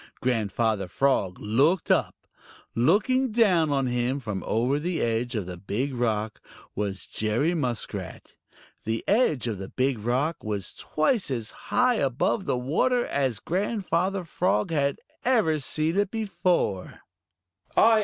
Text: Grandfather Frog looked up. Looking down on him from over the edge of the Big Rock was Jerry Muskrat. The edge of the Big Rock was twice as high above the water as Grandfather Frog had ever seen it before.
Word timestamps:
Grandfather 0.19 0.87
Frog 0.87 1.37
looked 1.39 1.91
up. 1.91 2.15
Looking 2.73 3.31
down 3.31 3.69
on 3.71 3.85
him 3.85 4.19
from 4.19 4.41
over 4.47 4.79
the 4.79 4.99
edge 4.99 5.35
of 5.35 5.45
the 5.45 5.57
Big 5.57 5.93
Rock 5.93 6.41
was 6.73 7.05
Jerry 7.05 7.53
Muskrat. 7.53 8.33
The 8.83 9.03
edge 9.07 9.45
of 9.45 9.59
the 9.59 9.69
Big 9.69 9.99
Rock 9.99 10.43
was 10.43 10.73
twice 10.73 11.29
as 11.29 11.51
high 11.51 11.97
above 12.01 12.45
the 12.45 12.57
water 12.57 13.05
as 13.05 13.39
Grandfather 13.39 14.23
Frog 14.23 14.71
had 14.71 14.97
ever 15.23 15.59
seen 15.59 15.95
it 15.97 16.09
before. 16.09 17.01